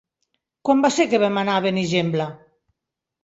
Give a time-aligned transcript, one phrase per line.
[0.69, 2.27] Quan va ser que vam anar a Benigembla?